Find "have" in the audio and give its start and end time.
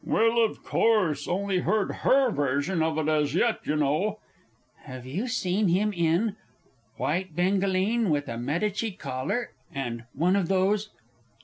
4.85-5.05